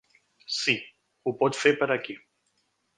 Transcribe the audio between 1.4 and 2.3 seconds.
pot fer per aquí.